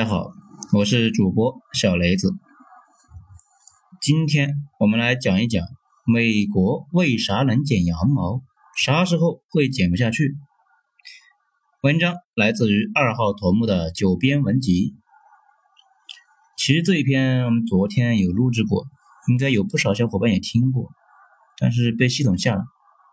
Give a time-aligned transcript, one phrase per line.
[0.00, 0.32] 大家好，
[0.72, 2.32] 我是主播小雷子。
[4.00, 5.62] 今天我们来讲一讲
[6.06, 8.40] 美国为啥能剪羊毛，
[8.82, 10.36] 啥时候会剪不下去。
[11.82, 14.94] 文章来自于二号头目的九编文集。
[16.56, 18.86] 其实这一篇我们昨天有录制过，
[19.28, 20.88] 应该有不少小伙伴也听过，
[21.58, 22.64] 但是被系统下了，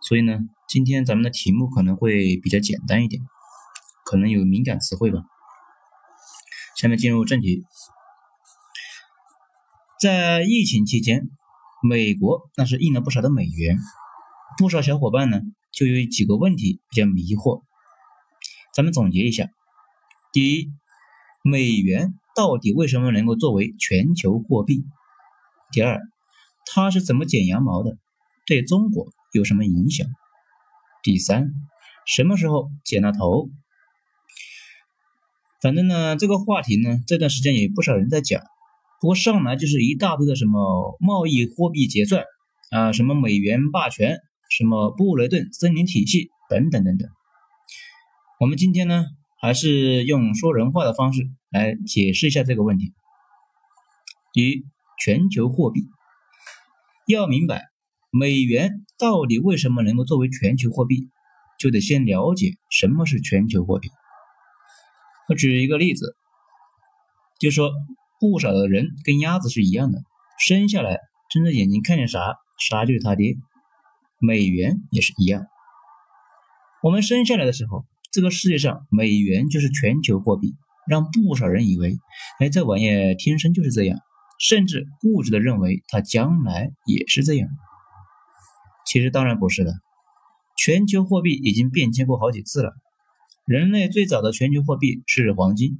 [0.07, 3.21] 所以呢，今天咱们的题目可能会比较简单一点，
[4.05, 5.19] 可能有敏感词汇吧。
[6.77, 7.65] 下面进入正题，
[9.99, 11.27] 在疫情期间，
[11.81, 13.79] 美国那是印了不少的美元，
[14.59, 17.63] 不少小伙伴呢就有几个问题比较迷惑，
[18.75, 19.49] 咱们总结一下：
[20.31, 20.71] 第一，
[21.41, 24.85] 美元到底为什么能够作为全球货币？
[25.71, 25.99] 第二，
[26.67, 27.97] 它是怎么剪羊毛的？
[28.45, 30.07] 对中国有什么影响？
[31.01, 31.49] 第三，
[32.05, 33.49] 什么时候剪了头？
[35.61, 38.41] 反正呢，这个话题呢，这段时间也不少人在讲。
[39.01, 42.23] 不过上来就是一大堆的什么贸易货币结算
[42.71, 44.17] 啊，什么美元霸权，
[44.49, 47.09] 什么布雷顿森林体系等等等等。
[48.39, 49.05] 我们今天呢，
[49.39, 52.93] 还是用说人话的方式来解释一下这个问题。
[54.33, 54.63] 第一，
[55.03, 55.81] 全球货币
[57.07, 57.65] 要明白
[58.11, 61.09] 美元到底为什么能够作为全球货币，
[61.59, 63.89] 就得先了解什么是全球货币。
[65.29, 66.15] 我举一个例子，
[67.39, 67.71] 就说
[68.19, 69.99] 不少的人跟鸭子是一样的，
[70.39, 70.99] 生下来
[71.29, 73.35] 睁着眼睛看见啥，啥就是他爹。
[74.19, 75.45] 美元也是一样，
[76.81, 80.55] 我们生下来的时候，这个世界上美元就是全球货币，
[80.87, 81.99] 让不少人以为，
[82.39, 83.99] 哎，这玩意天生就是这样，
[84.39, 87.47] 甚至固执的认为它将来也是这样。
[88.87, 89.73] 其实当然不是的，
[90.55, 92.73] 全球货币已经变迁过好几次了。
[93.47, 95.77] 人类最早的全球货币是黄金，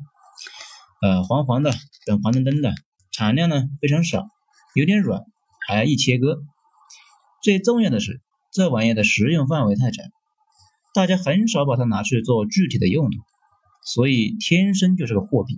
[1.02, 1.74] 呃，黄黄的，
[2.06, 2.74] 等黄澄澄的，
[3.12, 4.26] 产量呢非常少，
[4.74, 5.26] 有点软，
[5.68, 6.40] 还易切割。
[7.44, 8.22] 最重要的是，
[8.54, 10.02] 这玩意的实用范围太窄，
[10.94, 13.18] 大家很少把它拿去做具体的用途，
[13.84, 15.58] 所以天生就是个货币，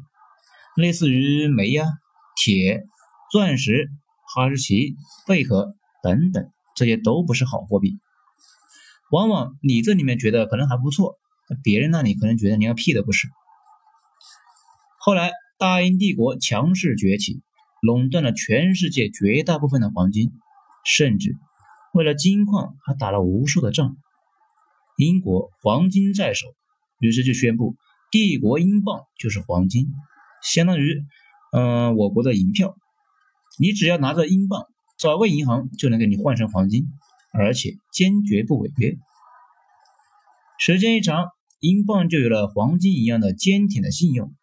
[0.76, 1.86] 类似于煤呀、
[2.36, 2.88] 铁、
[3.32, 3.88] 钻石、
[4.34, 4.96] 哈士奇、
[5.28, 8.00] 贝壳等等，这些都不是好货币。
[9.12, 11.19] 往往你这里面觉得可能还不错。
[11.64, 13.28] 别人那里可能觉得连个屁都不是。
[15.00, 17.42] 后来大英帝国强势崛起，
[17.82, 20.32] 垄断了全世界绝大部分的黄金，
[20.86, 21.36] 甚至
[21.94, 23.96] 为了金矿还打了无数的仗。
[24.98, 26.48] 英国黄金在手，
[27.00, 27.76] 于是就宣布
[28.12, 29.88] 帝国英镑就是黄金，
[30.44, 31.02] 相当于
[31.54, 32.76] 嗯我国的银票。
[33.58, 34.66] 你只要拿着英镑，
[34.98, 36.86] 找个银行就能给你换成黄金，
[37.34, 38.98] 而且坚决不违约。
[40.60, 41.30] 时间一长。
[41.60, 44.34] 英镑就有了黄金一样的坚挺的信用，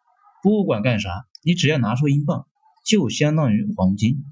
[0.43, 1.09] 不管干啥，
[1.43, 2.45] 你只要拿出英镑，
[2.85, 4.23] 就相当于黄金，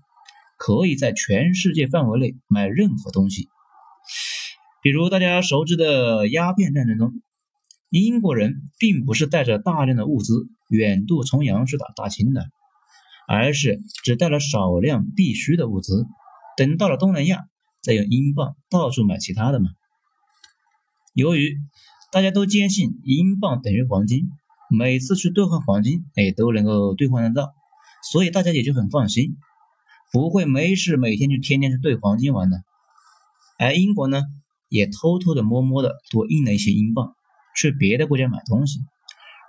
[0.58, 3.48] 可以在全世界范围内买任何东西。
[4.84, 7.12] 比如大家熟知的鸦片战争中，
[7.90, 12.46] 英国人并不是带着大量的物资远渡重洋去打大清的，
[13.28, 16.06] 而是只带了少量必须的物资，
[16.56, 17.48] 等到了东南亚，
[17.82, 19.70] 再用英镑到处买其他的嘛。
[21.16, 21.58] 由于
[22.16, 24.30] 大家都坚信英镑等于黄金，
[24.70, 27.54] 每次去兑换黄金，哎，都能够兑换得到，
[28.10, 29.36] 所以大家也就很放心，
[30.14, 32.64] 不会没事每天就天天去兑黄金玩的。
[33.60, 34.22] 而英国呢，
[34.70, 37.14] 也偷偷的摸摸的多印了一些英镑，
[37.54, 38.80] 去别的国家买东西，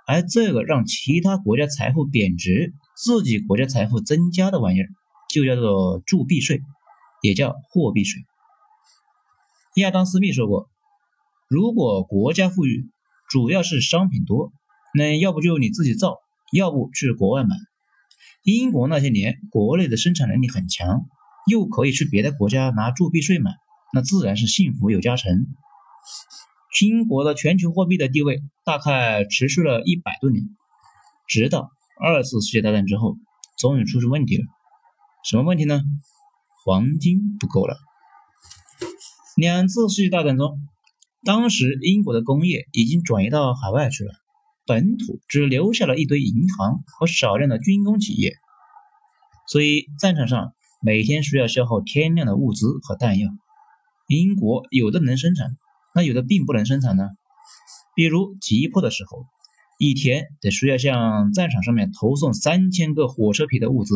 [0.05, 4.89] 而这个让其他国家财富贬值，自己国家财富增加的玩意儿，
[5.33, 6.61] 就叫做铸币税，
[7.21, 8.21] 也叫货币税。
[9.75, 10.69] 亚当·斯密说过。
[11.49, 12.89] 如果国家富裕，
[13.29, 14.51] 主要是商品多，
[14.93, 16.17] 那要不就你自己造，
[16.51, 17.55] 要不去国外买。
[18.43, 21.05] 英国那些年国内的生产能力很强，
[21.49, 23.51] 又可以去别的国家拿铸币税买，
[23.93, 25.45] 那自然是幸福有加成。
[26.81, 30.43] 英国的全球货币的地位大概持续了一百多年，
[31.27, 33.15] 直到二次世界大战之后，
[33.57, 34.43] 终于出现问题了。
[35.23, 35.81] 什么问题呢？
[36.65, 37.77] 黄金不够了。
[39.37, 40.59] 两次世界大战中。
[41.27, 44.13] 当时英国的工业已经转移到海外去了，
[44.65, 48.31] 本土只留下了一堆银行和少量的军工企业，
[49.49, 53.29] 所以战场上每天需要消耗天量的物资和弹药。
[54.07, 55.57] 英国有的能生产，
[55.93, 57.09] 那有的并不能生产呢。
[57.93, 59.25] 比如急迫的时候，
[59.79, 63.95] 一天得需要向战场上面投送三千个火车皮的物资，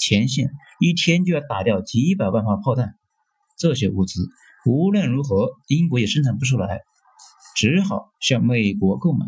[0.00, 0.50] 前线
[0.80, 2.94] 一天就要打掉几百万发炮弹，
[3.58, 4.30] 这些物资。
[4.64, 6.82] 无论如何，英国也生产不出来，
[7.56, 9.26] 只好向美国购买。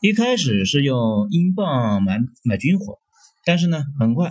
[0.00, 2.98] 一开始是用英镑买买军火，
[3.44, 4.30] 但是呢，很快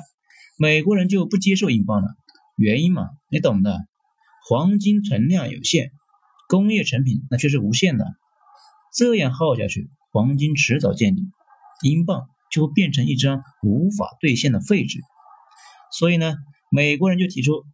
[0.58, 2.16] 美国人就不接受英镑了。
[2.56, 3.80] 原因嘛，你懂的，
[4.48, 5.92] 黄金存量有限，
[6.48, 8.06] 工业成品那却是无限的。
[8.96, 11.30] 这样耗下去，黄金迟早见底，
[11.84, 15.00] 英镑就会变成一张无法兑现的废纸。
[15.92, 16.36] 所以呢，
[16.72, 17.66] 美国人就提出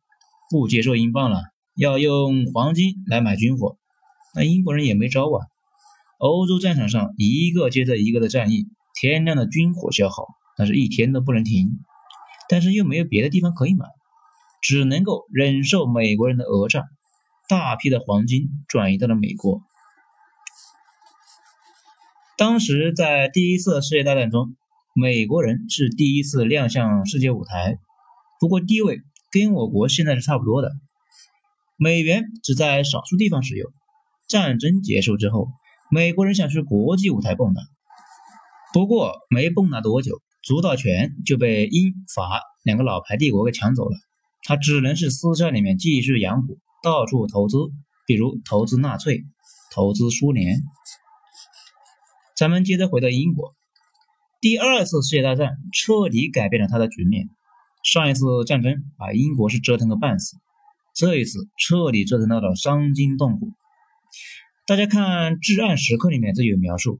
[0.52, 1.42] 不接受英镑了，
[1.76, 3.78] 要用黄金来买军火。
[4.36, 5.48] 那英国人也没招啊。
[6.20, 10.28] 欧洲战场上一个接着一个的战役，天量的军火消耗，
[10.58, 11.80] 那是一天都不能停。
[12.50, 13.86] 但是又没有别的地方可以买。
[14.62, 16.84] 只能够忍受美国人的讹诈，
[17.48, 19.62] 大批的黄金转移到了美国。
[22.38, 24.56] 当时在第一次世界大战中，
[24.94, 27.80] 美国人是第一次亮相世界舞台，
[28.40, 29.02] 不过地位
[29.32, 30.72] 跟我国现在是差不多的。
[31.78, 33.72] 美元只在少数地方使用。
[34.28, 35.48] 战争结束之后，
[35.90, 37.62] 美国人想去国际舞台蹦跶，
[38.74, 43.98] 不过没蹦跶多久，主导权就被英法两个老牌帝国给抢走了。
[44.44, 47.58] 他只能是私下里面继续养股，到处投资，
[48.08, 49.24] 比如投资纳粹，
[49.74, 50.62] 投资苏联。
[52.38, 53.54] 咱们接着回到英国，
[54.40, 57.28] 第二次世界大战彻底改变了他的局面。
[57.84, 60.38] 上一次战争把英国是折腾个半死，
[60.96, 63.50] 这一次彻底折腾到了伤筋动骨。
[64.68, 67.00] 大家看《至暗时刻》里面就有描述，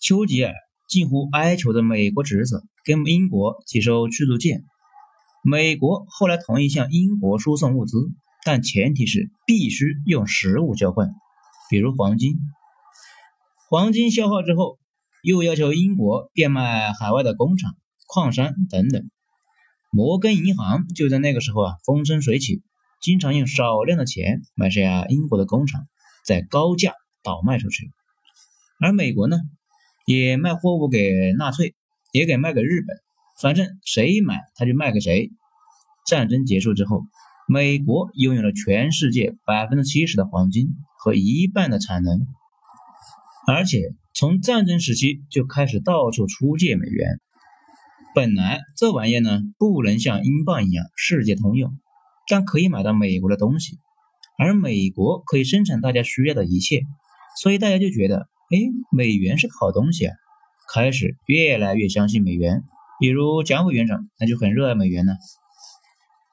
[0.00, 0.54] 丘吉尔
[0.88, 4.64] 近乎哀求的美国侄子跟英国接收驱逐舰。
[5.42, 7.96] 美国后来同意向英国输送物资，
[8.44, 11.10] 但前提是必须用实物交换，
[11.68, 12.36] 比如黄金。
[13.68, 14.78] 黄金消耗之后，
[15.22, 17.74] 又要求英国变卖海外的工厂、
[18.06, 19.10] 矿山等等。
[19.90, 22.62] 摩根银行就在那个时候啊风生水起，
[23.00, 25.88] 经常用少量的钱买下英国的工厂，
[26.24, 26.94] 再高价
[27.24, 27.90] 倒卖出去。
[28.78, 29.36] 而美国呢，
[30.06, 31.74] 也卖货物给纳粹，
[32.12, 32.96] 也给卖给日本。
[33.42, 35.30] 反正谁买他就卖给谁。
[36.06, 37.02] 战争结束之后，
[37.48, 42.20] 美国拥有了全世界百分之七十的黄金和一半的产能，
[43.46, 47.20] 而且从战争时期就开始到处出借美元。
[48.14, 51.78] 本来这玩意呢不能像英镑一样世界通用，
[52.28, 53.78] 但可以买到美国的东西，
[54.38, 56.82] 而美国可以生产大家需要的一切，
[57.40, 58.58] 所以大家就觉得，哎，
[58.90, 60.16] 美元是个好东西啊，
[60.74, 62.64] 开始越来越相信美元。
[62.98, 65.14] 比如蒋委员长，那就很热爱美元呢。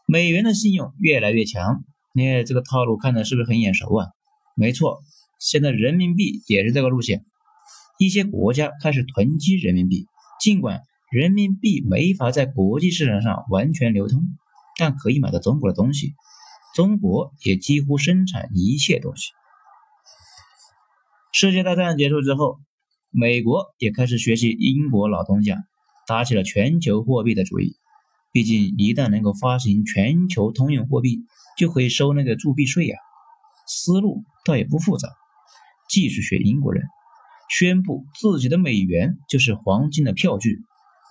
[0.06, 1.83] 美元的信用越来越强，
[2.13, 4.07] 你这个套路看的是不是很眼熟啊？
[4.56, 5.00] 没错，
[5.39, 7.23] 现在人民币也是这个路线。
[8.00, 10.07] 一些国家开始囤积人民币，
[10.41, 14.24] 尽管人民币没法在国际市场上完全流通，
[14.77, 16.13] 但可以买到中国的东西。
[16.75, 19.31] 中国也几乎生产一切东西。
[21.31, 22.59] 世界大战结束之后，
[23.09, 25.56] 美国也开始学习英国老东家。
[26.07, 27.75] 打起了全球货币的主意，
[28.31, 31.19] 毕竟一旦能够发行全球通用货币，
[31.57, 32.98] 就可以收那个铸币税呀。
[33.68, 35.09] 思路倒也不复杂，
[35.89, 36.86] 继续学英国人，
[37.50, 40.62] 宣布自己的美元就是黄金的票据，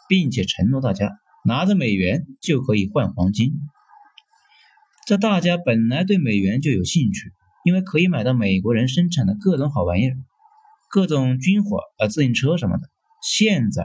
[0.08, 3.52] 并且承诺大家拿着美元就可以换黄金。
[5.06, 7.32] 这大家本来对美元就有兴趣，
[7.64, 10.16] 因为可以买到美国人生产的各种好玩意儿，
[10.90, 12.88] 各种军火啊、自行车什么的。
[13.22, 13.84] 现在。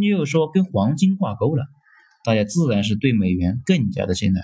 [0.00, 1.66] 又说跟黄金挂钩了，
[2.24, 4.42] 大家自然是对美元更加的信赖。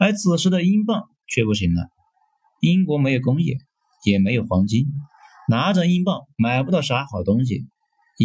[0.00, 1.90] 而此时的英镑却不行了，
[2.60, 3.56] 英国没有工业，
[4.04, 4.88] 也没有黄金，
[5.48, 7.68] 拿着英镑买不到啥好东西，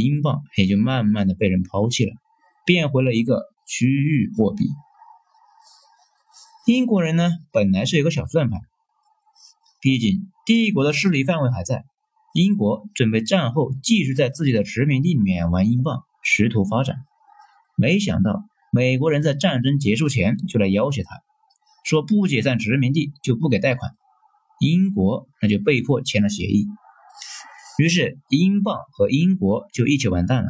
[0.02, 2.14] 英镑也就慢慢的被人抛弃了，
[2.66, 4.66] 变回了一个区域货币。
[6.66, 8.60] 英国人呢，本来是有个小算盘，
[9.80, 11.86] 毕竟帝国的势力范围还在。
[12.34, 16.98] 英国准备战后继续在自己的殖民地里面玩英镑，试图发展。
[17.78, 21.22] 没想到美国人在战争结束前就来要挟他，
[21.86, 23.96] 说不解散殖民地就不给贷款。
[24.60, 26.68] 英国那就被迫签了协议。
[27.78, 30.50] 于是英镑和英国就一起完蛋了。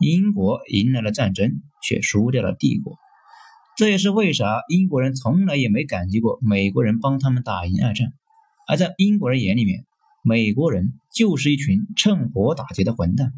[0.00, 1.50] 英国迎来了战争，
[1.82, 2.96] 却输掉了帝国。
[3.76, 8.08] 这也是为啥英国人从来也没感激过美国人帮他们打赢二战。
[8.68, 9.84] 而在英国人眼里面。
[10.28, 13.32] 美国人就是一群趁火打劫的混蛋。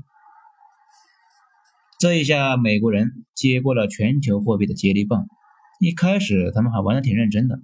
[2.01, 5.27] 这一下，美国人接过了全球货币的接力棒。
[5.81, 7.61] 一开始，他们还玩的挺认真的，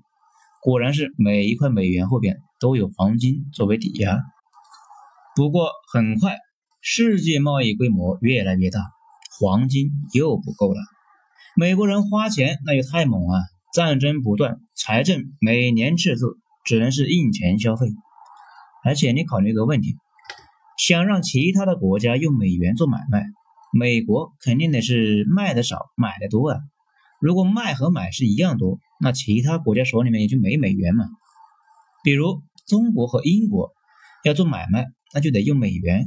[0.61, 4.21] 果然是每一块美元后边都有黄金作为抵押。
[5.37, 6.37] 不过，很快，
[6.81, 8.79] 世界贸易规模越来越大，
[9.41, 10.81] 黄金又不够了。
[11.57, 13.41] 美国人花钱那也太猛啊！
[13.75, 17.89] 战争不断，财政每年赤字，只能是印钱消费。
[18.85, 19.97] 而且你考虑一个问题，
[20.79, 23.25] 想让其他的国家用美元做买卖，
[23.73, 26.61] 美国肯定得是卖的少，买的多啊。
[27.21, 31.07] 如果卖和买是一样多，那其他国家手里面也就没美元嘛。
[32.05, 33.73] 比如中国和英国
[34.23, 36.07] 要做买卖，那就得用美元，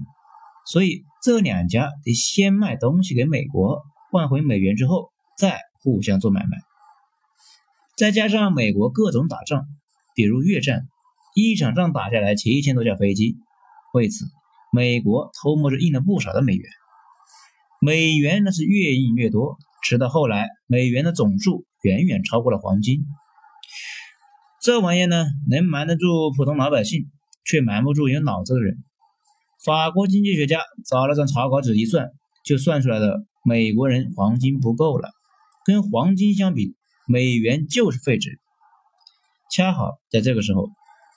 [0.65, 6.57] 所以这两家得先卖东西给美国，换回美元之后再互相做买卖。
[7.95, 9.65] 再加上美国各种打仗，
[10.13, 10.87] 比如越战，
[11.33, 13.37] 一场仗打下来七千多架飞机，
[13.93, 14.25] 为此
[14.73, 16.69] 美国偷摸着印了不少的美元。
[17.79, 23.05] 美元那是越印越多，直到后来美元的总数远远超过了黄金。
[24.61, 27.09] 这玩意呢，能瞒得住普通老百姓，
[27.45, 28.83] 却瞒不住有脑子的人。
[29.67, 32.09] 法国经济学家找了张草稿纸一算，
[32.45, 35.09] 就算出来了，美国人黄金不够了，
[35.65, 36.73] 跟黄金相比。
[37.05, 38.39] 美元就是废纸。
[39.51, 40.69] 恰好在这个时候，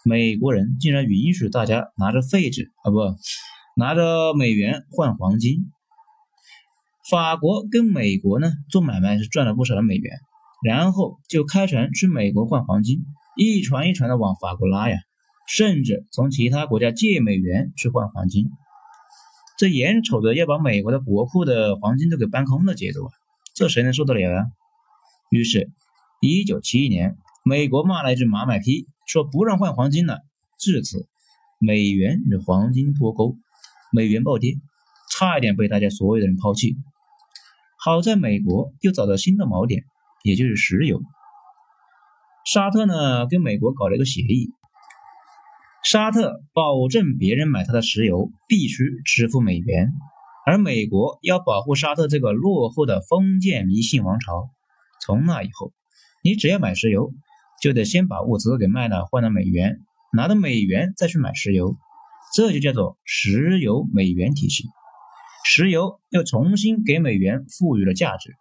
[0.04, 2.99] 美国人竟然允许大家拿着废纸啊，不，
[3.76, 5.71] 拿着美元换黄金。
[7.09, 10.19] 法国跟美国呢做买卖是赚了不少的美元，
[10.64, 12.99] 然后就开船去美国换黄金，
[13.37, 14.97] 一船一船的往法国拉呀，
[15.52, 18.47] 甚至从其他国家借美元去换黄金。
[19.59, 23.11] 这眼瞅着要把美国的国库的黄金都给搬空的节奏啊，
[23.54, 24.47] 这谁能受得了呀？
[25.30, 25.71] 于是。
[26.23, 27.16] 一九七一年，
[27.47, 30.19] 美国骂了一句马买批，说不让换黄金了。
[30.59, 31.09] 至此，
[31.59, 33.38] 美元与黄金脱钩，
[33.90, 34.57] 美元暴跌，
[35.11, 36.76] 差一点被大家所有的人抛弃。
[37.78, 39.85] 好在美国又找到新的锚点，
[40.23, 41.00] 也就是石油。
[42.45, 44.50] 沙特呢，跟美国搞了一个协议，
[45.85, 49.93] 沙特保证别人买他的石油必须支付美元，
[50.47, 54.51] 而美国要保护沙特这个落后的封建迷信王朝。
[55.05, 55.73] 从那以后。
[56.23, 57.15] 你只要买石油，
[57.63, 59.79] 就得先把物资给卖了，换了美元，
[60.13, 61.79] 拿到美元再去买石油，
[62.35, 64.65] 这就叫做石油美元体系。
[65.47, 68.35] 石油又重新给美元赋予了价值，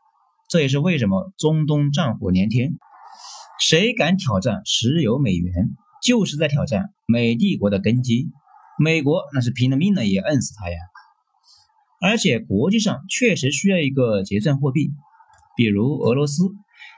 [0.49, 2.73] 这也是为什么中东战火连天，
[3.61, 5.69] 谁敢挑战石油美元，
[6.03, 8.29] 就是在挑战美帝国的根基。
[8.77, 10.77] 美国那是拼了命的也摁死他呀！
[12.01, 14.91] 而且国际上确实需要一个结算货币，
[15.57, 16.43] 比如俄罗斯。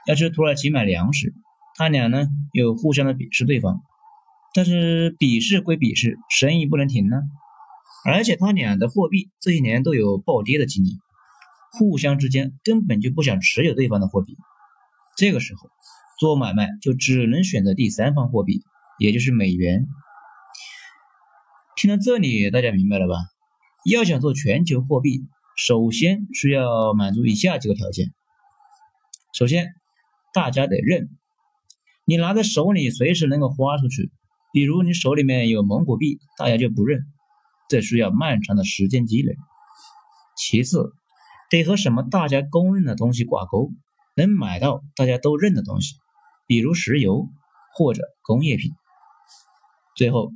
[0.08, 1.32] 要去土耳其买粮食，
[1.76, 3.80] 他俩呢又互相的鄙视对方，
[4.52, 7.16] 但是鄙视归鄙视，生意不能停呢。
[8.04, 10.98] 而且他俩的货币这些年都有暴跌的经历，
[11.72, 14.36] 互相之间根本就不想持有对方的货币。
[15.16, 15.70] 这个时候
[16.18, 18.62] 做买卖就只能选择第三方货币，
[18.98, 19.86] 也就是美元。
[21.76, 23.14] 听到这里，大家明白了吧？
[23.84, 25.22] 要想做全球货币，
[25.56, 28.12] 首先需要满足以下几个条件。
[29.34, 29.74] 首先。
[30.34, 31.10] 大家得认，
[32.06, 34.10] 你拿在手里随时能够花出去。
[34.50, 37.00] 比如你手里面有蒙古币，大家就不认，
[37.68, 39.36] 这需要漫长的时间积累。
[40.34, 40.94] 其次，
[41.50, 43.72] 得和什么大家公认的东西挂钩，
[44.16, 45.96] 能买到大家都认的东西，
[46.46, 47.28] 比如石油
[47.74, 48.70] 或者工业品。
[49.94, 50.32] 最后，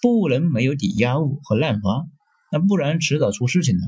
[0.00, 2.06] 不能没有抵押物和滥发，
[2.52, 3.82] 那不然迟早出事情的。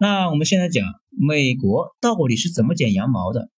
[0.00, 3.48] 那我们现在讲美国到底是怎么剪羊毛的？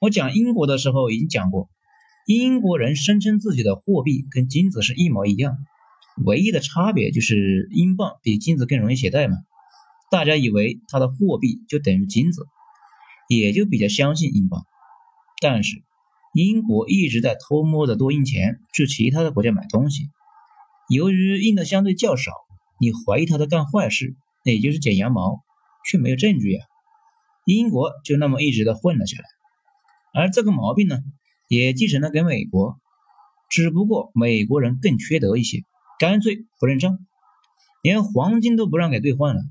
[0.00, 1.68] 我讲英国的时候已经讲过，
[2.26, 5.56] 英国人声称自己的货币跟金子是一模一样，
[6.24, 9.36] 唯一的差别就是英镑比金子更容易携带嘛。
[10.10, 12.46] 大家以为他的货币就等于金子，
[13.28, 14.64] 也就比较相信英镑。
[15.40, 15.82] 但是
[16.38, 20.04] 英国一直在偷摸着多印钱去其他的国家买东西，
[20.88, 22.30] 由于印的相对较少，
[22.78, 24.14] 你怀疑他在干坏事。
[24.44, 25.40] 那也就是剪羊毛，
[25.84, 26.64] 却没有证据呀。
[27.44, 29.24] 英国就那么一直的混了下来，
[30.14, 31.00] 而这个毛病呢，
[31.48, 32.78] 也继承了给美国，
[33.50, 35.62] 只不过美国人更缺德一些，
[35.98, 36.98] 干脆不认账，
[37.82, 39.42] 连黄金都不让给兑换了。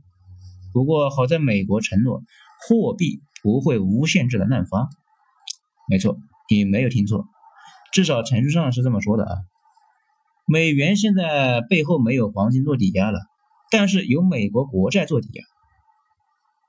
[0.72, 2.24] 不过好在美国承诺
[2.66, 4.88] 货币不会无限制的滥发，
[5.90, 6.18] 没错，
[6.50, 7.26] 你没有听错，
[7.94, 9.36] 至少程序上是这么说的啊。
[10.46, 13.20] 美元现在背后没有黄金做抵押了。
[13.70, 15.44] 但是有美国国债做抵押，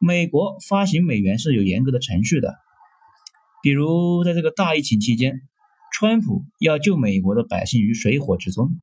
[0.00, 2.56] 美国发行美元是有严格的程序的。
[3.62, 5.42] 比如在这个大疫情期间，
[5.92, 8.80] 川普要救美国的百姓于水火之中，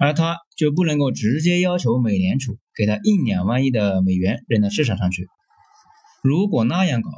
[0.00, 5.28] 而他就不能够直接要求美联储给他印两万亿的美元扔到市场上去。
[6.22, 7.10] 如果那样搞，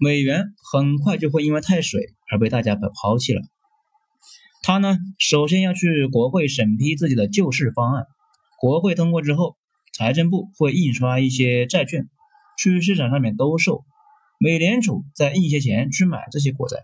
[0.00, 2.00] 美元很快就会因为太水
[2.32, 3.42] 而被大家被抛弃了。
[4.62, 8.06] 他呢，首先要去国会审批自己的救市方案。
[8.58, 9.56] 国会通过之后，
[9.92, 12.08] 财政部会印刷一些债券，
[12.56, 13.84] 去市场上面兜售，
[14.38, 16.78] 美联储再印些钱去买这些国债，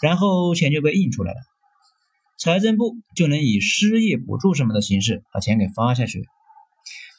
[0.00, 1.38] 然后钱就被印出来了。
[2.38, 6.24] 财政部就能以失业补助什么的形式把钱给发下去。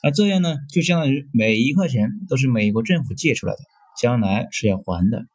[0.02, 3.60] 而这样呢，就相当于每一块钱都是美国政府借出来的，
[4.00, 5.26] 将来是要还的。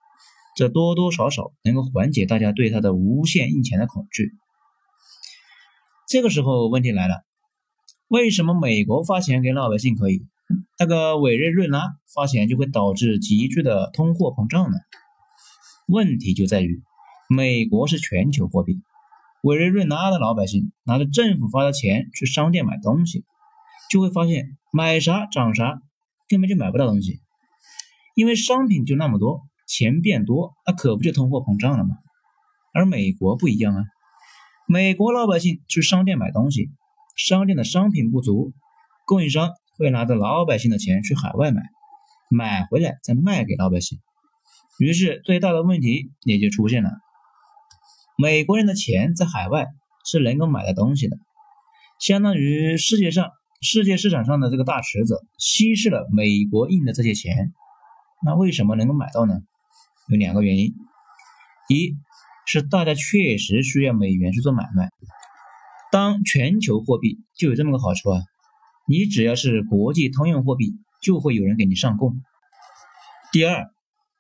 [0.54, 4.32] 这多多少少能够缓解大家对他的无限印钱的恐惧。
[6.08, 7.25] 这个时候问题来了，
[8.08, 10.26] 为什么美国发钱给老百姓可以，
[10.78, 14.78] 那个委内瑞拉发钱就会导致急剧的通货膨胀呢？
[15.88, 16.82] 问题就在于，
[17.28, 18.80] 美国是全球货币，
[19.42, 23.25] 委内瑞拉的老百姓拿着政府发的钱去商店买东西。
[23.90, 25.82] 就会发现买啥涨啥，
[26.26, 27.20] 根本就买不到东西，
[28.14, 31.97] 因为商品就那么多，钱变多，那可不就通货膨胀了吗？
[32.73, 33.85] 而美国不一样啊，
[34.66, 36.71] 美国老百姓去商店买东西，
[37.16, 38.52] 商店的商品不足，
[39.06, 41.62] 供应商会拿着老百姓的钱去海外买，
[42.28, 43.99] 买回来再卖给老百姓，
[44.78, 46.90] 于是最大的问题也就出现了，
[48.16, 49.66] 美国人的钱在海外
[50.04, 51.16] 是能够买到东西的，
[52.00, 53.30] 相当于世界上。
[53.66, 57.54] 世界市场上的这个大池子稀释了美国印的这些钱，
[58.23, 59.40] 那为什么能够买到呢？
[60.08, 60.75] 有两个原因，
[61.68, 61.96] 一
[62.46, 64.90] 是大家确实需要美元去做买卖，
[65.90, 68.20] 当全球货币就有这么个好处啊，
[68.87, 72.20] 你只要是国际通用货币，就会有人给你上供。
[73.32, 73.70] 第二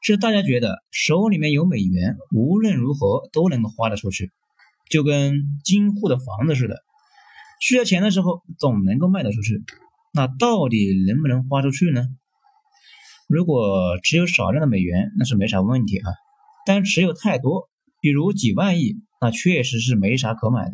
[0.00, 4.32] 是大家觉得手里面有美元，无论如何都能够花得出去，
[4.90, 6.82] 就跟金库的房子似的。
[7.60, 9.62] 需要钱的时候总能够卖得出去，
[10.12, 12.06] 那到底能不能花出去呢？
[13.28, 16.10] 如果持有少量的美元，那是没啥问题啊。
[16.66, 17.68] 但持有太多，
[18.00, 20.72] 比如几万亿，那确实是没啥可买的。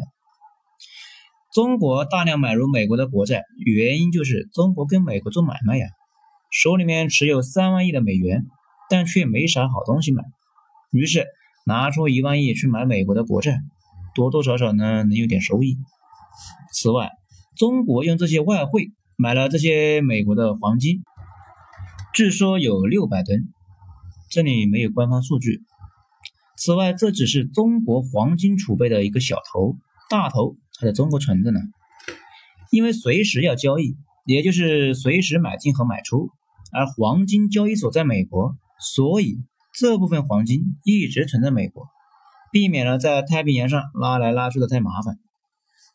[1.52, 5.86] 中国大量买入美国的国债，原因就是中国跟美国做买卖呀，
[6.50, 8.46] 手里面持有三万亿的美元，
[8.88, 10.22] 但却没啥好东西买，
[10.92, 11.26] 于是
[11.66, 13.58] 拿出一万亿去买美国的国债，
[14.14, 15.76] 多多少少呢能有点收益。
[16.72, 17.10] 此外，
[17.56, 21.02] 中国用这些外汇买了这些美国的黄金，
[22.12, 23.54] 据说有六百吨，
[24.30, 25.62] 这里没有官方数据。
[26.56, 29.76] 此外，这只是中国黄金储备的一个小头，
[30.08, 31.60] 大头还在中国存着呢。
[32.72, 36.30] 因为随时要交易，也就是随时买进和买出，
[36.72, 39.38] 而黄金交易所在美国，所以
[39.72, 41.86] 这部分黄金一直存在美国，
[42.50, 45.16] 避免了在太平洋上拉来拉去的太麻烦。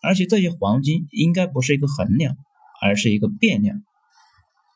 [0.01, 2.37] 而且这些黄金应该不是一个衡量，
[2.81, 3.81] 而是一个变量，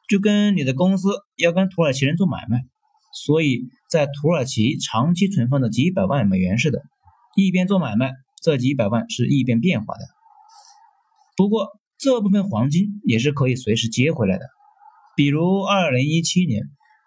[0.10, 2.66] 就跟你的公司要跟土耳其人做买卖，
[3.14, 6.82] 所以在土耳其长期存放的几百万美元似的，
[7.36, 10.02] 一边做买卖，这几百万是一边变化的。
[11.38, 14.46] 不过这部分黄金也是可以随时接回来的，
[15.16, 16.64] 比如二零一七年，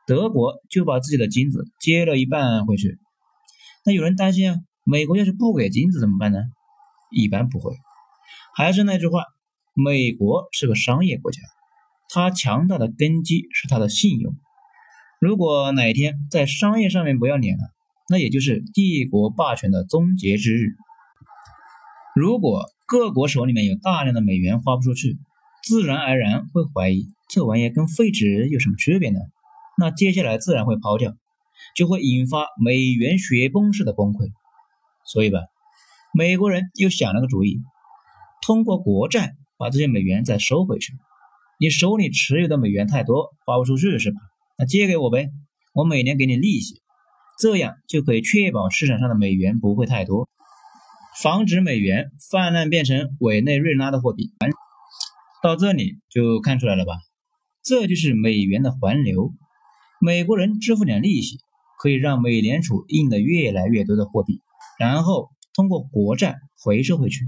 [0.07, 2.99] 德国就把自己的金子接了一半回去。
[3.85, 6.39] 那有人担心啊，美国要是不给金子怎么办呢？
[7.11, 7.75] 一般不会。
[8.55, 9.25] 还是那句话，
[9.75, 11.41] 美国是个商业国家，
[12.15, 14.37] 它强大的根基是它的信用。
[15.19, 17.63] 如果哪天在商业上面不要脸了，
[18.11, 20.67] 那也就是帝国霸权的终结之日。
[22.15, 25.17] 如果各国手里面有大量的美元花不出去，
[25.65, 29.19] 自然而然会怀疑这玩意跟废纸有什么区别呢？
[29.79, 31.17] 那接下来自然会抛掉，
[31.75, 34.31] 就会引发美元雪崩式的崩溃。
[35.07, 35.39] 所以吧，
[36.13, 37.63] 美国人又想了个主意。
[38.43, 40.93] 通过国债把这些美元再收回去。
[41.63, 44.17] 你手里持有的美元太多，花不出去是吧？
[44.59, 45.31] 那借给我呗，
[45.73, 46.83] 我每年给你利息，
[47.39, 50.29] 这样就可以确保市场上的美元不会太多，
[51.23, 54.33] 防止美元泛滥变成委内瑞拉的货币。
[55.41, 56.95] 到这里就看出来了吧？
[57.63, 59.33] 这就是美元的环流。
[60.01, 61.37] 美国人支付点利息，
[61.81, 64.41] 可以让美联储印的越来越多的货币，
[64.81, 67.21] 然后通过国债回收回去。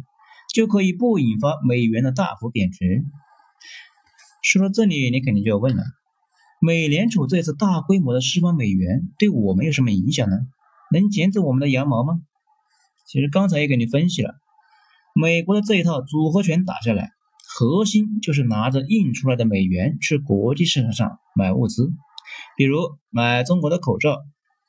[0.53, 3.05] 就可以不引发美元的大幅贬值。
[4.45, 5.83] 说到这里，你肯定就要问了：
[6.61, 10.37] 美联储这次大规模的释放美元，对我们有什么影响呢？
[10.93, 12.21] 能捡走我们的羊毛吗？
[13.07, 14.35] 其实刚才也给你分析了，
[15.15, 17.13] 美国的这一套组合拳打下来，
[17.57, 21.91] 核心就是拿着印出来的美元去国际市场上买物资，
[22.59, 24.19] 比如买中国的口罩，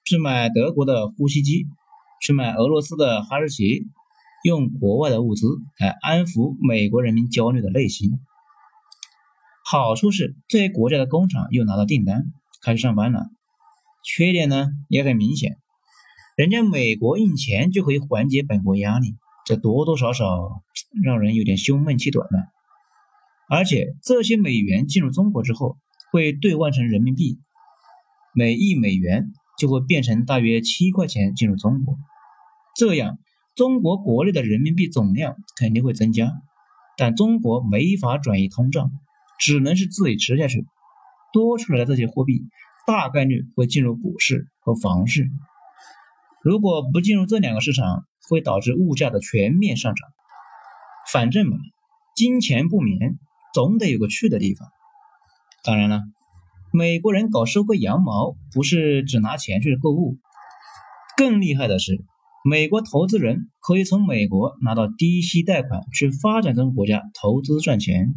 [0.06, 1.66] 去买德国的呼吸机，
[2.22, 3.84] 去买俄罗斯的哈士奇。
[4.46, 5.48] 用国外的物资
[5.80, 8.12] 来安抚美国人民焦虑的内心，
[9.68, 12.26] 好处是这些国家的工厂又拿到订单，
[12.62, 13.26] 开始上班了。
[14.04, 15.58] 缺点呢也很明显，
[16.38, 20.62] 人家美国印钱就可以缓解本国压力，这多多少少
[21.04, 22.46] 让人有点胸闷气短了。
[23.50, 25.78] 而且这些美元进入中国之后，
[26.12, 27.40] 会兑换成人民币，
[28.36, 31.98] 每一美元就会变成大约七块钱进入中国，
[32.76, 33.18] 这样。
[33.56, 36.34] 中国国内的人民币总量肯定会增加，
[36.98, 38.92] 但中国没法转移通胀，
[39.40, 40.66] 只能是自己吃下去。
[41.34, 42.44] 多出来的这些货币
[42.88, 45.30] 大概率会进入股市和房市，
[46.42, 50.10] 如果不进入这两个市场，会导致物价的全面上涨。
[51.12, 51.58] 反正嘛，
[52.16, 53.20] 金钱不眠，
[53.54, 54.70] 总得有个去的地方。
[55.64, 56.02] 当然了，
[56.72, 60.18] 美国人搞收割羊毛不是只拿钱去购物，
[61.18, 62.04] 更厉害的是。
[62.48, 68.14] 美国投资人可以从美国拿到低息贷款去发展中国家投资赚钱，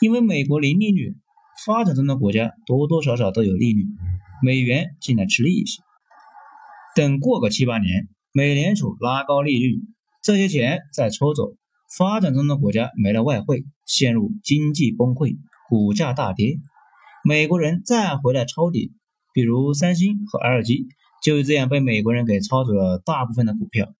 [0.00, 1.14] 因为美国零利率，
[1.64, 3.84] 发展中的国家多多少少都有利率，
[4.42, 5.80] 美元进来吃利息。
[6.94, 9.80] 等过个七八年，美联储拉高利率，
[10.22, 11.56] 这些钱再抽走，
[11.96, 15.36] 发展中的国家没了外汇，陷入经济崩溃，
[15.68, 16.58] 股价大跌，
[17.24, 18.92] 美国人再回来抄底，
[19.32, 20.86] 比如三星和 LG。
[21.24, 23.92] 就是这样被美国人给抄走了大部分的股票。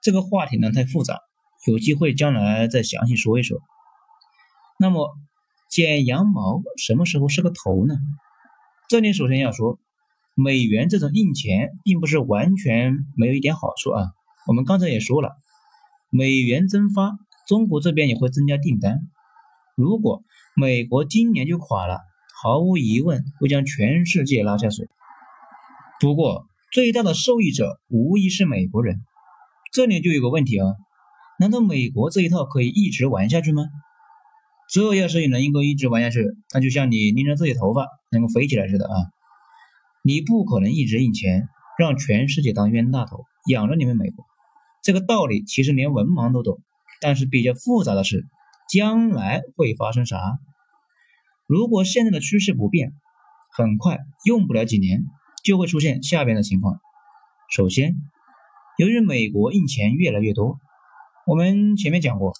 [0.00, 1.18] 这个话题呢太复杂，
[1.68, 3.60] 有机会将来再详细说一说。
[4.82, 5.16] 那么
[5.70, 7.94] 剪羊毛什么时候是个头呢？
[8.88, 9.78] 这里首先要说，
[10.34, 14.08] 美元这种印钱并不是完全没有一点好处啊。
[14.48, 15.30] 我们刚才也说了，
[16.10, 17.12] 美元增发，
[17.46, 18.98] 中国这边也会增加订单。
[19.76, 20.24] 如果
[20.56, 22.00] 美国今年就垮了，
[22.42, 24.88] 毫无疑问会将全世界拉下水。
[26.00, 29.00] 不过，最大的受益者无疑是美国人。
[29.72, 30.74] 这里就有个问题啊，
[31.38, 33.62] 难道美国这一套可以一直玩下去吗？
[34.72, 38.96] 这要是能够一直玩下去，那就像你拎着自己头发能够飞起来似的啊！
[40.02, 41.46] 你不可能一直印钱，
[41.78, 44.24] 让全世界当冤大头养着你们美国。
[44.82, 46.58] 这个道理其实连文盲都懂，
[47.02, 48.26] 但是比较复杂的是，
[48.72, 50.38] 将来会发生啥？
[51.46, 52.94] 如果现在的趋势不变，
[53.54, 55.02] 很快用不了几年。
[55.44, 56.78] 就会出现下边的情况。
[57.50, 57.96] 首先，
[58.78, 60.60] 由于美国印钱越来越多，
[61.26, 62.32] 我们前面讲过，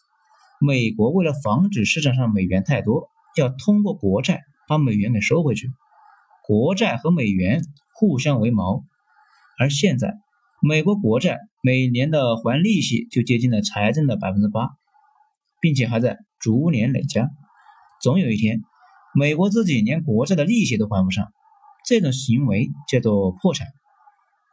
[0.64, 5.72] 美国为了防止市场上美元太多，要通过国债把美元给收回去。
[6.46, 7.64] 国债和美元
[7.96, 8.84] 互相为矛，
[9.58, 10.14] 而现在
[10.60, 14.70] 美国国债每年的还利息就接近了财政的百分之八，
[15.60, 17.28] 并且还在逐年累加。
[18.00, 18.62] 总有一天，
[19.16, 21.32] 美国自己连国债的利息都还不上。
[21.84, 23.66] 这种行为叫做破产，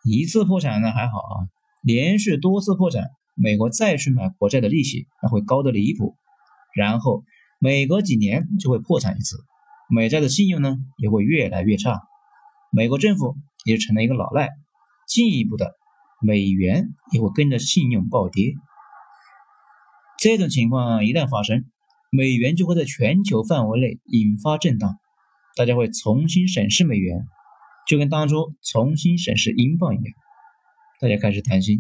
[0.04, 1.36] 一次破产呢还好啊，
[1.84, 3.04] 连续多次破产，
[3.42, 6.16] 美国再去买国债的利息那会高得离谱，
[6.76, 7.24] 然后
[7.58, 9.38] 每隔几年就会破产一次，
[9.90, 12.02] 美债的信用呢也会越来越差，
[12.72, 14.50] 美国政府也就成了一个老赖，
[15.08, 15.76] 进一步的
[16.22, 18.54] 美元也会跟着信用暴跌。
[20.18, 21.64] 这种情况一旦发生，
[22.12, 24.98] 美元就会在全球范围内引发震荡。
[25.56, 27.26] 大家会重新审视美元，
[27.88, 30.14] 就跟当初重新审视英镑一样。
[31.02, 31.80] 大家开始担心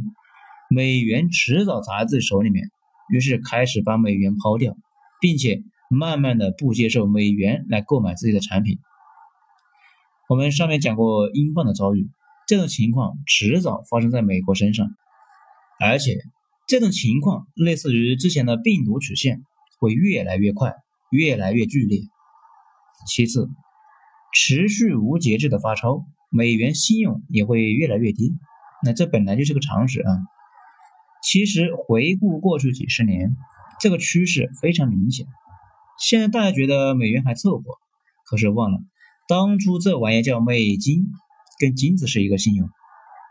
[0.69, 2.69] 美元迟早砸在自己手里面，
[3.10, 4.77] 于是开始把美元抛掉，
[5.19, 8.77] 并且慢慢的不接受美元来购买自己的产品。
[10.29, 12.08] 我们上面讲过英镑的遭遇，
[12.47, 14.88] 这种情况迟早发生在美国身上，
[15.79, 16.19] 而且
[16.67, 19.41] 这种情况类似于之前的病毒曲线，
[19.79, 20.73] 会越来越快，
[21.10, 22.01] 越来越剧烈。
[23.08, 23.49] 其次。
[24.32, 28.36] 持续无节制的发钞，美元信用也会越来越低。
[28.86, 30.12] 那这本来就是个常识啊。
[31.21, 33.36] 其实回顾过去几十年，
[33.79, 35.25] 这个趋势非常明显。
[35.99, 37.63] 现在大家觉得美元还凑合，
[38.25, 38.79] 可是忘了
[39.27, 41.05] 当初这玩意叫美金，
[41.60, 42.69] 跟金子是一个信用，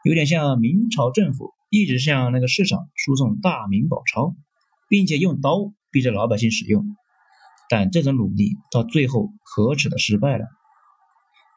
[0.04, 4.34] 有点像明朝政府一直向那个市场输送大明宝钞，
[4.88, 6.84] 并且用刀逼着老百姓使用。
[7.70, 10.44] 但这种努力到最后可耻的失败了。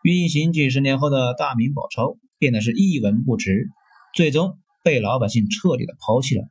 [0.04, 3.70] 运行几十年后的大明宝钞变得是一文不值，
[4.14, 6.48] 最终被老百姓彻底的抛弃了。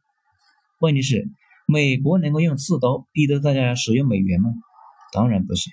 [0.78, 1.28] 问题是，
[1.66, 4.50] 美国能够用刺刀逼得大家使用美元吗？
[5.12, 5.72] 当然不行。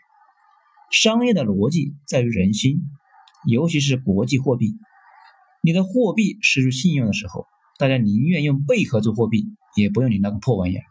[0.91, 2.81] 商业的逻辑在于人心，
[3.47, 4.75] 尤其是国际货币。
[5.61, 7.45] 你的货币失去信用的时候，
[7.77, 10.83] 大家宁愿用贝壳做货币，也不用你那个破玩意儿。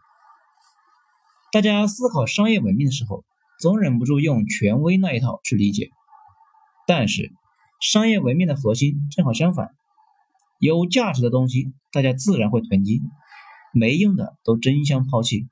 [1.51, 3.23] 大家思考商业文明的时候，
[3.59, 5.89] 总忍不住用权威那一套去理解。
[6.85, 7.31] 但是，
[7.81, 9.75] 商业文明的核心正好相反，
[10.59, 13.01] 有价值的东西大家自然会囤积，
[13.73, 15.47] 没用的都争相抛弃。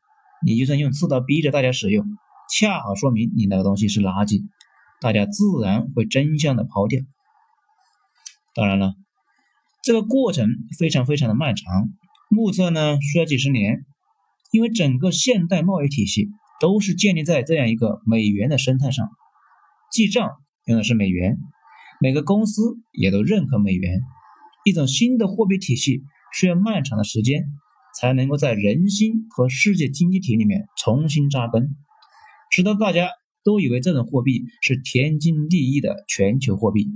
[0.45, 2.05] 你就算用刺刀逼着大家使用，
[2.53, 4.43] 恰好说明你那个东西是垃圾，
[5.01, 7.01] 大家自然会争相的抛掉。
[8.53, 8.95] 当然了，
[9.81, 11.89] 这个过程非常非常的漫长，
[12.29, 13.85] 目测呢需要几十年，
[14.51, 19.09] 因为整个现代贸易体系都是建立在这样一个美元的生态上，
[19.91, 20.31] 记账。
[20.67, 21.37] 用的是美元，
[22.01, 24.01] 每个公司也都认可美元。
[24.65, 26.01] 一种新的货币体系
[26.33, 27.43] 需要漫长的时间，
[27.97, 31.75] 才能够在人心和世界经济体里面重新扎根，
[32.49, 33.09] 直到大家
[33.43, 36.89] 都以为这种货币是天经地义的全球货币，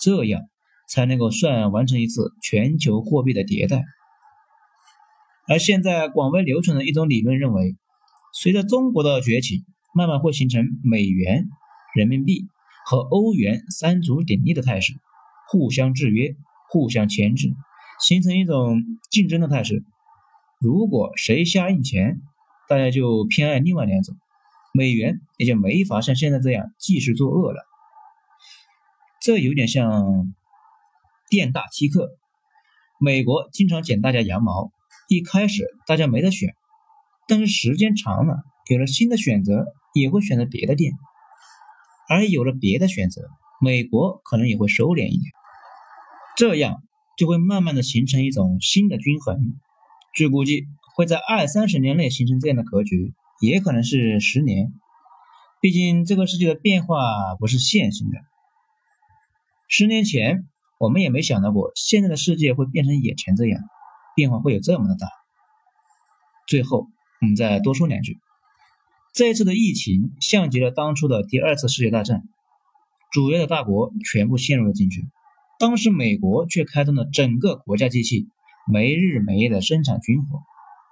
[0.00, 0.40] 这样
[0.88, 3.84] 才能够算完成一次全球货币的迭代。
[5.48, 7.76] 而现在广为流传的一种理论认为，
[8.32, 11.44] 随着中国的崛起，慢慢会形成美元、
[11.94, 12.46] 人民币
[12.86, 14.94] 和欧元三足鼎立的态势，
[15.50, 16.34] 互相制约、
[16.72, 17.52] 互相牵制，
[18.00, 19.84] 形成一种竞争的态势。
[20.58, 22.22] 如果谁瞎印钱，
[22.66, 24.16] 大家就偏爱另外两种，
[24.72, 27.62] 美元也就没法像现在这样继续作恶了。
[29.20, 30.32] 这有点像
[31.28, 32.08] 店大欺客，
[32.98, 34.72] 美国经常剪大家羊毛。
[35.08, 36.54] 一开始大家没得选，
[37.28, 40.94] 但是时间长了，有了新的选择，也会选择别的店，
[42.08, 43.28] 而有了别的选择，
[43.60, 45.32] 美国可能也会收敛一点，
[46.36, 46.82] 这样
[47.16, 49.38] 就会慢慢的形成一种新的均衡。
[50.14, 50.66] 据估计
[50.96, 54.72] 会在二三十年内形成这样的格局，也可能是十年。
[55.60, 58.18] 毕竟这个世界的变化不是线性的。
[59.68, 63.60] 十年前我们也没想到过，现在的世界会变成眼前这样。
[64.14, 65.08] 变化会有这么的大。
[66.46, 66.88] 最后，
[67.22, 68.18] 我们再多说两句。
[69.14, 72.22] 这一次的疫情像极了当初的第二次世界大战，
[73.10, 75.06] 主要的大国全部陷入了进去，
[75.62, 78.26] 当时美国却开动了整个国家机器，
[78.66, 80.40] 没日没夜的生产军火。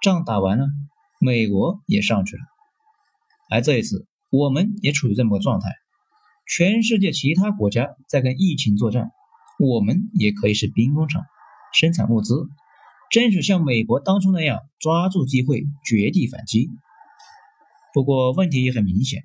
[0.01, 0.65] 仗打完了，
[1.19, 2.41] 美国也上去了。
[3.49, 5.67] 而这一次，我们也处于这么个状态，
[6.47, 9.11] 全世界其他国家在跟疫情作战，
[9.59, 11.21] 我们也可以是兵工厂，
[11.73, 12.47] 生产物资。
[13.11, 16.69] 争取像美国当初那样抓住机会绝地反击。
[17.93, 19.23] 不过问题也很明显，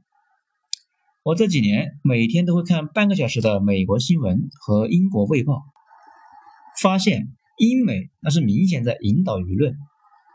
[1.26, 5.64] 我这几年每天都会看半个小时的美国新闻和英国卫报，
[6.80, 7.26] 发现
[7.58, 9.74] 英美那是明显在引导舆论，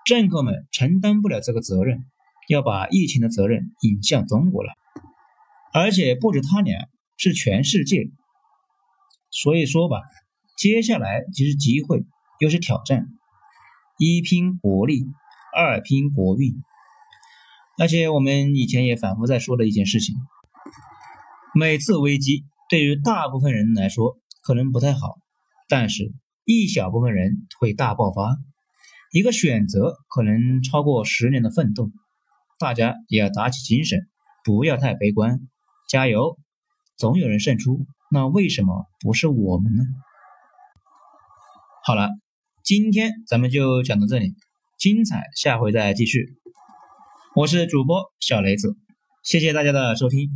[0.06, 2.04] 政客们承担不了这个责任，
[2.50, 4.74] 要把疫情的责任引向中国了，
[5.74, 8.10] 而且不止他俩，是全世界。
[9.30, 9.96] 所以说吧，
[10.58, 12.04] 接下来即是机会，
[12.42, 13.08] 又是挑战。
[13.98, 15.06] 一拼国力，
[15.56, 16.54] 二拼国运。
[17.80, 20.18] 而且我们以前也反复在说的一件事情：
[21.54, 25.18] 每次危机对于大部分人来说可能不太好，
[25.68, 26.14] 但是
[26.46, 28.38] 一小部分人会大爆发。
[29.12, 31.90] 一个选择可能超过十年的奋斗，
[32.60, 34.08] 大家也要打起精神，
[34.44, 35.40] 不要太悲观，
[35.90, 36.38] 加油，
[36.98, 37.86] 总有人胜出。
[38.10, 39.84] 那为什么不是我们呢？
[41.84, 42.10] 好了。
[42.64, 44.36] 今天咱们就讲到这里，
[44.78, 46.38] 精彩下回再继续。
[47.36, 48.78] 我是主播小雷子，
[49.24, 50.30] 谢谢大家的收听。